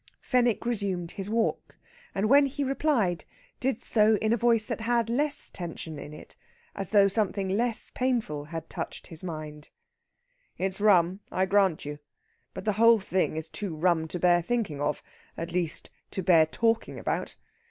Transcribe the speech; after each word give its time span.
Fenwick 0.19 0.65
resumed 0.65 1.11
his 1.11 1.29
walk, 1.29 1.77
and 2.15 2.27
when 2.27 2.47
he 2.47 2.63
replied 2.63 3.23
did 3.59 3.79
so 3.79 4.15
in 4.15 4.33
a 4.33 4.35
voice 4.35 4.65
that 4.65 4.81
had 4.81 5.11
less 5.11 5.51
tension 5.51 5.99
in 5.99 6.11
it, 6.11 6.35
as 6.73 6.89
though 6.89 7.07
something 7.07 7.49
less 7.49 7.91
painful 7.93 8.45
had 8.45 8.67
touched 8.67 9.05
his 9.05 9.21
mind: 9.23 9.69
"It's 10.57 10.81
rum, 10.81 11.19
I 11.31 11.45
grant 11.45 11.85
you. 11.85 11.99
But 12.55 12.65
the 12.65 12.71
whole 12.81 12.97
thing 12.99 13.35
is 13.37 13.47
too 13.47 13.75
rum 13.75 14.07
to 14.07 14.17
bear 14.17 14.41
thinking 14.41 14.81
of 14.81 15.03
at 15.37 15.51
least, 15.51 15.91
to 16.09 16.23
bear 16.23 16.47
talking 16.47 16.97
about. 16.97 17.35